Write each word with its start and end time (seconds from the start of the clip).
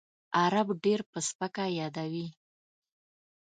عرب 0.41 0.67
ډېر 0.83 0.99
په 1.11 1.19
سپکه 1.27 1.65
یادوي. 1.79 2.27